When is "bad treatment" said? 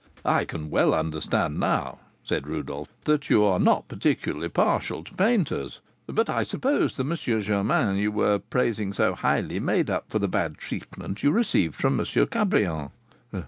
10.27-11.21